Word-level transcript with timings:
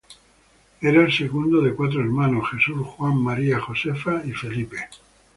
Era 0.81 1.03
el 1.03 1.13
segundo 1.13 1.61
de 1.61 1.75
cuatro 1.75 1.99
hermanos: 2.01 2.49
Jesús, 2.49 2.87
Juan, 2.87 3.17
María 3.21 3.59
Josefa 3.59 4.23
y 4.25 4.31
Felipe. 4.31 4.89